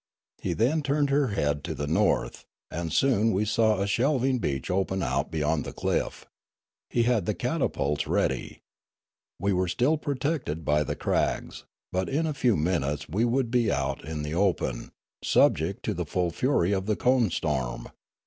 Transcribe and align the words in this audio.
He 0.41 0.53
then 0.53 0.81
turned 0.81 1.11
her 1.11 1.27
head 1.27 1.63
to 1.63 1.75
the 1.75 1.85
north, 1.85 2.43
and 2.71 2.91
soon 2.91 3.31
we 3.31 3.45
saw 3.45 3.77
a 3.79 3.85
shelving 3.85 4.39
beach 4.39 4.71
open 4.71 5.03
out 5.03 5.29
beyond 5.29 5.63
the 5.63 5.73
cliff. 5.73 6.25
He 6.89 7.03
had 7.03 7.27
the 7.27 7.35
catapults 7.35 8.07
ready. 8.07 8.61
We 9.37 9.53
were 9.53 9.67
still 9.67 9.99
protected 9.99 10.65
by 10.65 10.85
the 10.85 10.95
crags; 10.95 11.65
but 11.91 12.09
in 12.09 12.25
a 12.25 12.33
few 12.33 12.57
minutes 12.57 13.07
we 13.07 13.25
would 13.25 13.51
be 13.51 13.71
out 13.71 14.03
in 14.03 14.23
the 14.23 14.33
open, 14.33 14.89
subject 15.23 15.83
to 15.83 15.93
the 15.93 16.07
full 16.07 16.31
fury 16.31 16.71
of 16.71 16.87
the 16.87 16.95
cone 16.95 17.29
storm. 17.29 17.89